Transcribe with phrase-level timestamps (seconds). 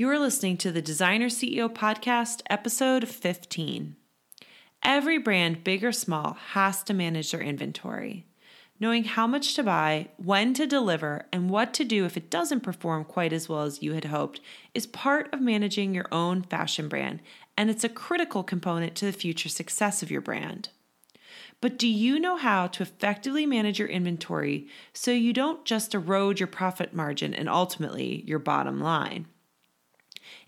[0.00, 3.96] You are listening to the Designer CEO Podcast, episode 15.
[4.82, 8.24] Every brand, big or small, has to manage their inventory.
[8.80, 12.62] Knowing how much to buy, when to deliver, and what to do if it doesn't
[12.62, 14.40] perform quite as well as you had hoped
[14.72, 17.20] is part of managing your own fashion brand,
[17.58, 20.70] and it's a critical component to the future success of your brand.
[21.60, 26.40] But do you know how to effectively manage your inventory so you don't just erode
[26.40, 29.26] your profit margin and ultimately your bottom line?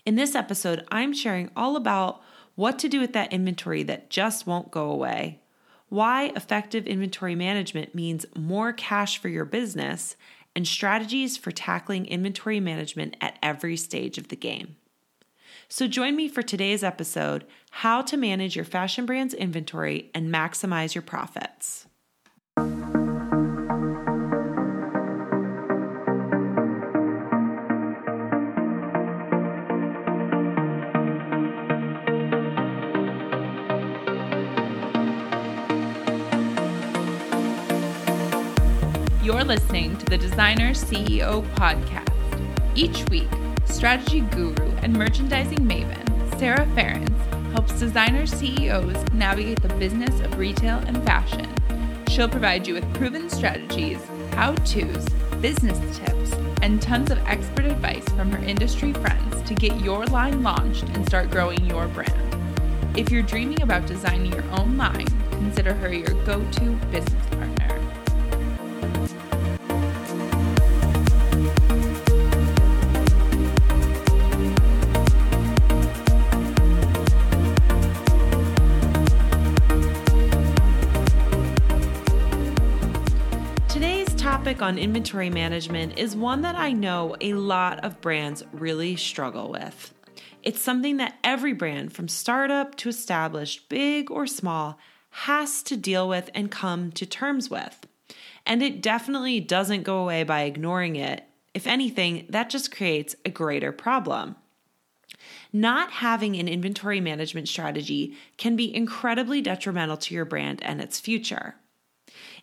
[0.05, 2.21] In this episode, I'm sharing all about
[2.55, 5.39] what to do with that inventory that just won't go away,
[5.89, 10.15] why effective inventory management means more cash for your business,
[10.55, 14.75] and strategies for tackling inventory management at every stage of the game.
[15.67, 20.93] So, join me for today's episode How to Manage Your Fashion Brand's Inventory and Maximize
[20.93, 21.87] Your Profits.
[39.43, 42.77] You're listening to the Designer CEO podcast.
[42.77, 43.27] Each week,
[43.65, 50.77] strategy guru and merchandising maven Sarah Ferens helps designer CEOs navigate the business of retail
[50.87, 51.53] and fashion.
[52.07, 53.99] She'll provide you with proven strategies,
[54.31, 55.05] how to's,
[55.41, 60.41] business tips, and tons of expert advice from her industry friends to get your line
[60.41, 62.97] launched and start growing your brand.
[62.97, 67.22] If you're dreaming about designing your own line, consider her your go to business
[84.63, 89.93] on inventory management is one that I know a lot of brands really struggle with.
[90.41, 96.07] It's something that every brand, from startup to established, big or small, has to deal
[96.07, 97.85] with and come to terms with.
[98.45, 101.25] And it definitely doesn't go away by ignoring it.
[101.53, 104.37] If anything, that just creates a greater problem.
[105.51, 111.01] Not having an inventory management strategy can be incredibly detrimental to your brand and its
[111.01, 111.55] future.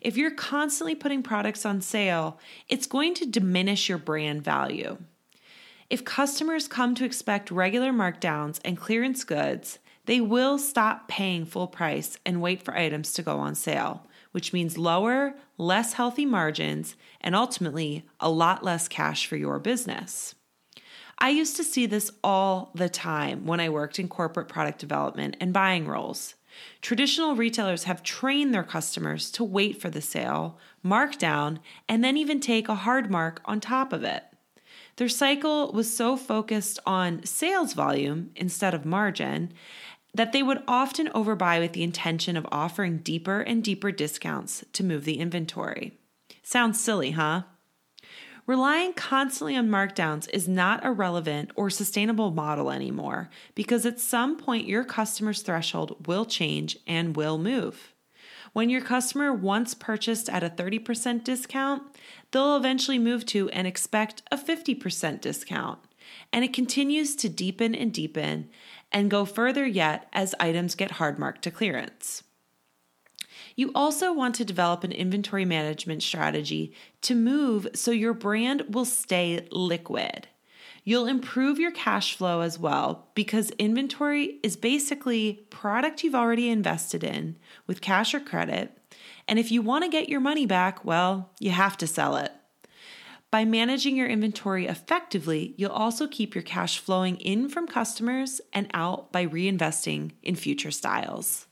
[0.01, 4.97] If you're constantly putting products on sale, it's going to diminish your brand value.
[5.91, 11.67] If customers come to expect regular markdowns and clearance goods, they will stop paying full
[11.67, 16.95] price and wait for items to go on sale, which means lower, less healthy margins
[17.19, 20.33] and ultimately a lot less cash for your business.
[21.19, 25.37] I used to see this all the time when I worked in corporate product development
[25.39, 26.33] and buying roles.
[26.81, 32.17] Traditional retailers have trained their customers to wait for the sale, mark down, and then
[32.17, 34.23] even take a hard mark on top of it.
[34.97, 39.53] Their cycle was so focused on sales volume instead of margin
[40.13, 44.83] that they would often overbuy with the intention of offering deeper and deeper discounts to
[44.83, 45.97] move the inventory.
[46.43, 47.43] Sounds silly, huh?
[48.47, 54.35] Relying constantly on markdowns is not a relevant or sustainable model anymore because at some
[54.35, 57.93] point your customer's threshold will change and will move.
[58.53, 61.83] When your customer once purchased at a 30% discount,
[62.31, 65.79] they'll eventually move to and expect a 50% discount.
[66.33, 68.49] And it continues to deepen and deepen
[68.91, 72.23] and go further yet as items get hard marked to clearance.
[73.61, 76.73] You also want to develop an inventory management strategy
[77.03, 80.27] to move so your brand will stay liquid.
[80.83, 87.03] You'll improve your cash flow as well because inventory is basically product you've already invested
[87.03, 88.75] in with cash or credit.
[89.27, 92.31] And if you want to get your money back, well, you have to sell it.
[93.29, 98.71] By managing your inventory effectively, you'll also keep your cash flowing in from customers and
[98.73, 101.45] out by reinvesting in future styles.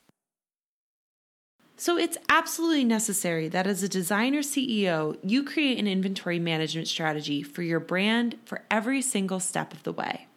[1.80, 7.42] So it's absolutely necessary that as a designer CEO, you create an inventory management strategy
[7.42, 10.28] for your brand for every single step of the way.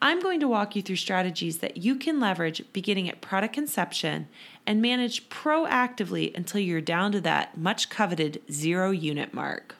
[0.00, 4.28] I'm going to walk you through strategies that you can leverage beginning at product conception
[4.66, 9.74] and manage proactively until you're down to that much coveted zero unit mark.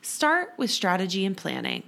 [0.00, 1.82] Start with strategy and planning.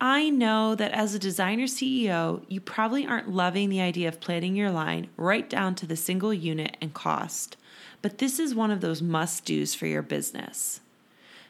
[0.00, 4.54] I know that as a designer CEO, you probably aren't loving the idea of planning
[4.54, 7.56] your line right down to the single unit and cost,
[8.02, 10.80] but this is one of those must do's for your business.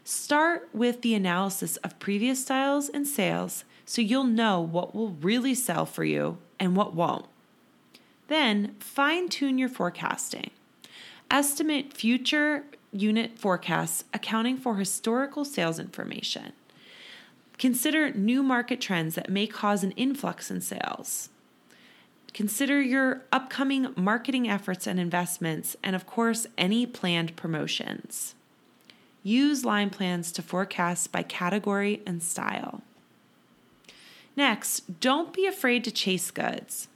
[0.05, 5.55] Start with the analysis of previous styles and sales so you'll know what will really
[5.55, 7.27] sell for you and what won't.
[8.29, 10.51] Then fine tune your forecasting.
[11.29, 16.53] Estimate future unit forecasts accounting for historical sales information.
[17.59, 21.31] Consider new market trends that may cause an influx in sales.
[22.35, 28.35] Consider your upcoming marketing efforts and investments, and of course, any planned promotions.
[29.23, 32.83] Use line plans to forecast by category and style.
[34.37, 36.89] Next, don't be afraid to chase goods.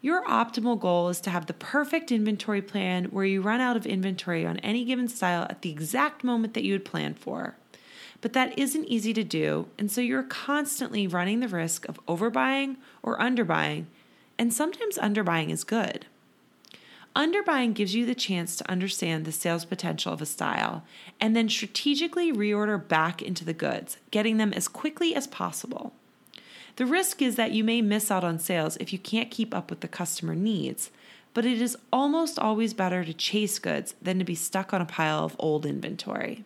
[0.00, 3.84] Your optimal goal is to have the perfect inventory plan where you run out of
[3.84, 7.54] inventory on any given style at the exact moment that you had planned for.
[8.20, 12.76] But that isn't easy to do, and so you're constantly running the risk of overbuying
[13.02, 13.86] or underbuying,
[14.38, 16.06] and sometimes underbuying is good.
[17.16, 20.84] Underbuying gives you the chance to understand the sales potential of a style
[21.20, 25.92] and then strategically reorder back into the goods, getting them as quickly as possible.
[26.76, 29.70] The risk is that you may miss out on sales if you can't keep up
[29.70, 30.90] with the customer needs,
[31.34, 34.86] but it is almost always better to chase goods than to be stuck on a
[34.86, 36.44] pile of old inventory.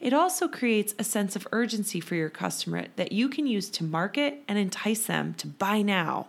[0.00, 3.84] It also creates a sense of urgency for your customer that you can use to
[3.84, 6.28] market and entice them to buy now.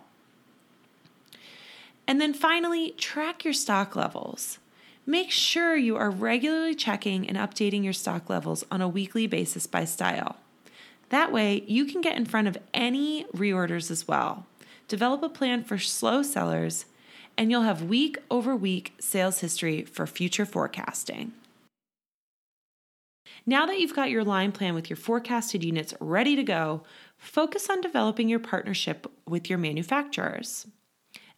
[2.06, 4.58] And then finally, track your stock levels.
[5.04, 9.66] Make sure you are regularly checking and updating your stock levels on a weekly basis
[9.66, 10.36] by style.
[11.10, 14.46] That way, you can get in front of any reorders as well.
[14.88, 16.86] Develop a plan for slow sellers,
[17.36, 21.32] and you'll have week over week sales history for future forecasting.
[23.48, 26.82] Now that you've got your line plan with your forecasted units ready to go,
[27.16, 30.66] focus on developing your partnership with your manufacturers.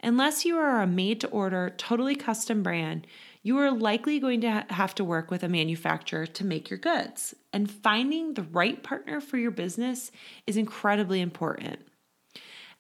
[0.03, 3.07] Unless you are a made to order, totally custom brand,
[3.43, 7.35] you are likely going to have to work with a manufacturer to make your goods.
[7.53, 10.11] And finding the right partner for your business
[10.47, 11.81] is incredibly important.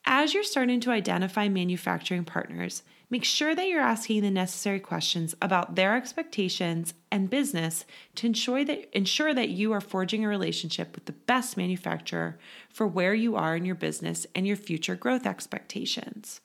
[0.06, 5.34] As you're starting to identify manufacturing partners, make sure that you're asking the necessary questions
[5.40, 7.84] about their expectations and business
[8.16, 12.38] to ensure that, ensure that you are forging a relationship with the best manufacturer
[12.68, 16.40] for where you are in your business and your future growth expectations.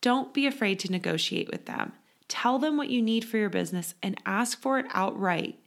[0.00, 1.92] Don't be afraid to negotiate with them.
[2.28, 5.58] Tell them what you need for your business and ask for it outright.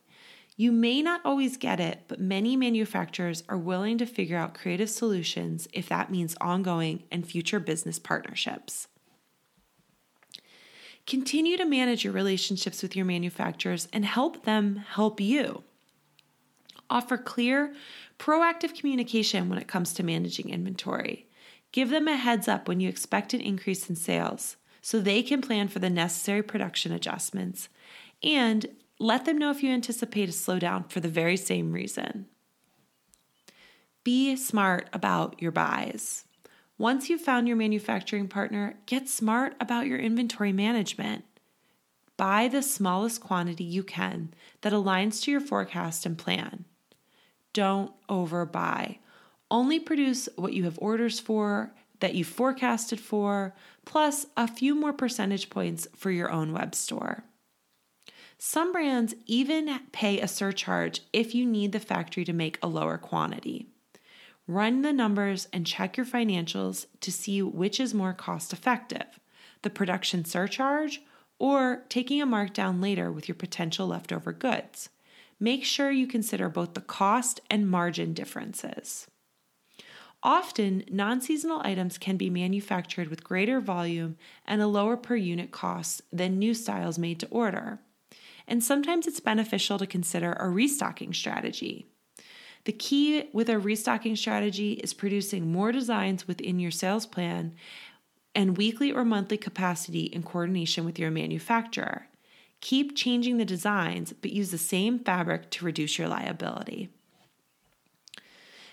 [0.55, 4.89] You may not always get it, but many manufacturers are willing to figure out creative
[4.89, 8.89] solutions if that means ongoing and future business partnerships.
[11.09, 15.63] Continue to manage your relationships with your manufacturers and help them help you.
[16.87, 17.73] Offer clear,
[18.19, 21.25] proactive communication when it comes to managing inventory.
[21.71, 25.41] Give them a heads up when you expect an increase in sales so they can
[25.41, 27.69] plan for the necessary production adjustments
[28.21, 28.67] and
[28.99, 32.27] let them know if you anticipate a slowdown for the very same reason.
[34.03, 36.25] Be smart about your buys.
[36.79, 41.25] Once you've found your manufacturing partner, get smart about your inventory management.
[42.15, 46.63] Buy the smallest quantity you can that aligns to your forecast and plan.
[47.51, 48.97] Don't overbuy.
[49.51, 53.53] Only produce what you have orders for, that you forecasted for,
[53.83, 57.25] plus a few more percentage points for your own web store.
[58.37, 62.97] Some brands even pay a surcharge if you need the factory to make a lower
[62.97, 63.67] quantity.
[64.49, 69.19] Run the numbers and check your financials to see which is more cost effective
[69.61, 71.03] the production surcharge
[71.37, 74.89] or taking a markdown later with your potential leftover goods.
[75.39, 79.05] Make sure you consider both the cost and margin differences.
[80.23, 85.51] Often, non seasonal items can be manufactured with greater volume and a lower per unit
[85.51, 87.81] cost than new styles made to order.
[88.47, 91.85] And sometimes it's beneficial to consider a restocking strategy.
[92.65, 97.55] The key with a restocking strategy is producing more designs within your sales plan
[98.35, 102.07] and weekly or monthly capacity in coordination with your manufacturer.
[102.61, 106.89] Keep changing the designs, but use the same fabric to reduce your liability.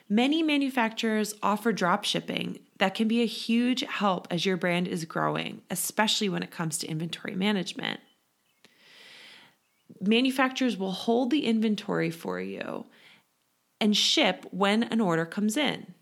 [0.08, 5.04] Many manufacturers offer drop shipping that can be a huge help as your brand is
[5.04, 8.00] growing, especially when it comes to inventory management.
[10.00, 12.86] Manufacturers will hold the inventory for you
[13.80, 15.94] and ship when an order comes in.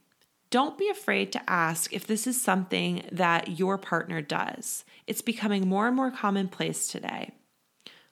[0.50, 4.85] Don't be afraid to ask if this is something that your partner does.
[5.07, 7.33] It's becoming more and more commonplace today.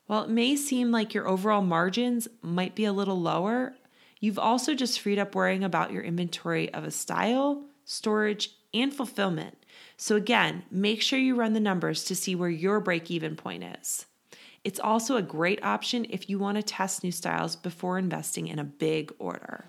[0.07, 3.75] While it may seem like your overall margins might be a little lower,
[4.23, 9.59] You've also just freed up worrying about your inventory of a style, storage, and fulfillment.
[9.97, 13.65] So, again, make sure you run the numbers to see where your break even point
[13.65, 14.07] is.
[14.65, 18.59] It's also a great option if you want to test new styles before investing in
[18.59, 19.67] a big order.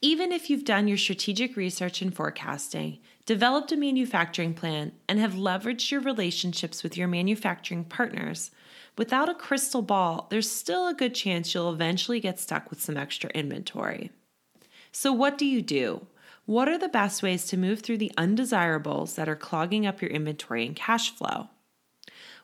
[0.00, 5.34] Even if you've done your strategic research and forecasting, developed a manufacturing plan, and have
[5.34, 8.50] leveraged your relationships with your manufacturing partners,
[8.96, 12.96] without a crystal ball, there's still a good chance you'll eventually get stuck with some
[12.96, 14.10] extra inventory.
[14.90, 16.06] So, what do you do?
[16.46, 20.10] What are the best ways to move through the undesirables that are clogging up your
[20.10, 21.48] inventory and cash flow?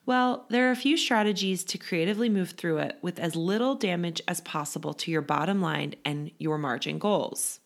[0.06, 4.22] Well, there are a few strategies to creatively move through it with as little damage
[4.28, 7.58] as possible to your bottom line and your margin goals.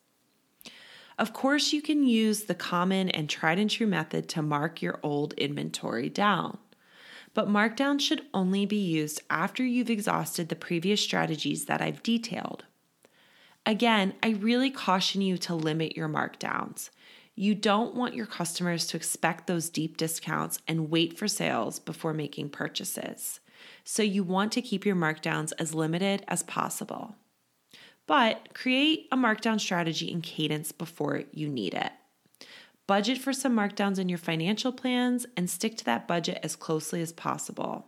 [1.19, 4.99] Of course, you can use the common and tried and true method to mark your
[5.03, 6.57] old inventory down.
[7.35, 12.65] But markdown should only be used after you've exhausted the previous strategies that I've detailed.
[13.67, 16.89] Again, I really caution you to limit your markdowns.
[17.35, 22.13] You don't want your customers to expect those deep discounts and wait for sales before
[22.13, 23.41] making purchases.
[23.85, 27.17] So you want to keep your markdowns as limited as possible.
[28.07, 31.93] But create a markdown strategy and cadence before you need it.
[32.87, 37.01] Budget for some markdowns in your financial plans and stick to that budget as closely
[37.01, 37.87] as possible.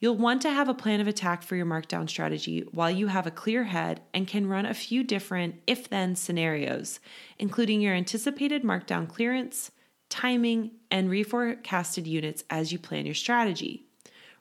[0.00, 3.26] You'll want to have a plan of attack for your markdown strategy while you have
[3.26, 7.00] a clear head and can run a few different if then scenarios,
[7.38, 9.72] including your anticipated markdown clearance,
[10.08, 13.86] timing, and reforecasted units as you plan your strategy.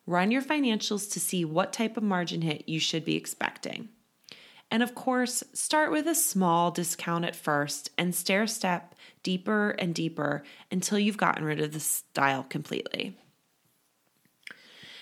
[0.06, 3.90] Run your financials to see what type of margin hit you should be expecting.
[4.70, 9.96] And of course, start with a small discount at first and stair step deeper and
[9.96, 13.18] deeper until you've gotten rid of the style completely.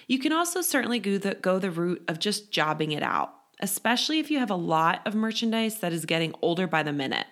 [0.08, 4.20] You can also certainly go the, go the route of just jobbing it out, especially
[4.20, 7.26] if you have a lot of merchandise that is getting older by the minute.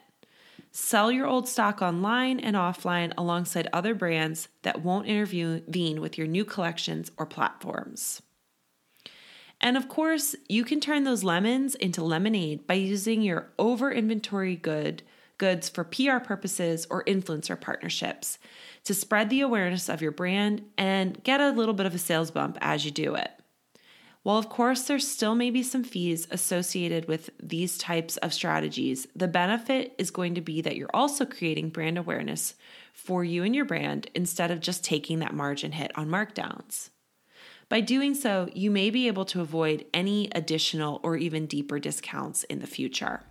[0.72, 6.26] Sell your old stock online and offline alongside other brands that won't intervene with your
[6.26, 8.24] new collections or platforms.
[9.62, 14.56] And of course, you can turn those lemons into lemonade by using your over inventory
[14.56, 15.04] good
[15.38, 18.40] goods for PR purposes or influencer partnerships
[18.84, 22.32] to spread the awareness of your brand and get a little bit of a sales
[22.32, 23.32] bump as you do it.
[24.24, 29.06] While, of course, there still may be some fees associated with these types of strategies,
[29.14, 32.56] the benefit is going to be that you're also creating brand awareness
[32.94, 36.90] for you and your brand instead of just taking that margin hit on markdowns.
[37.68, 42.46] By doing so, you may be able to avoid any additional or even deeper discounts
[42.46, 43.24] in the future.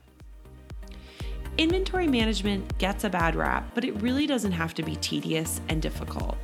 [1.59, 5.83] Inventory management gets a bad rap, but it really doesn't have to be tedious and
[5.83, 6.37] difficult.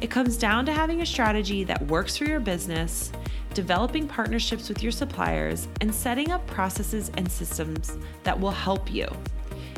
[0.00, 3.12] It comes down to having a strategy that works for your business,
[3.54, 9.06] developing partnerships with your suppliers, and setting up processes and systems that will help you.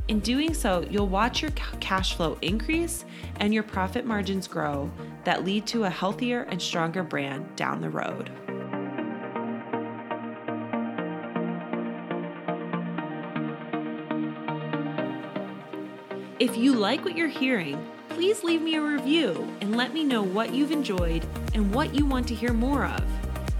[0.08, 3.04] In doing so, you'll watch your cash flow increase
[3.37, 4.90] and your profit margins grow
[5.25, 8.30] that lead to a healthier and stronger brand down the road.
[16.40, 20.23] If you like what you're hearing, please leave me a review and let me know
[20.23, 23.04] what you've enjoyed and what you want to hear more of.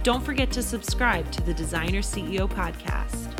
[0.03, 3.37] Don't forget to subscribe to the Designer CEO podcast.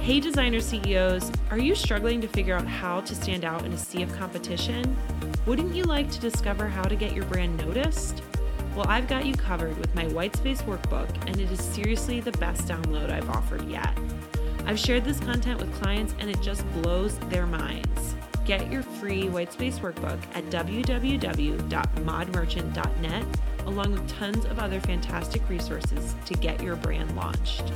[0.00, 3.78] Hey, designer CEOs, are you struggling to figure out how to stand out in a
[3.78, 4.96] sea of competition?
[5.46, 8.22] Wouldn't you like to discover how to get your brand noticed?
[8.76, 12.68] Well, I've got you covered with my Whitespace workbook, and it is seriously the best
[12.68, 13.96] download I've offered yet.
[14.66, 18.16] I've shared this content with clients, and it just blows their minds.
[18.44, 23.24] Get your free Whitespace workbook at www.modmerchant.net,
[23.64, 27.72] along with tons of other fantastic resources to get your brand launched.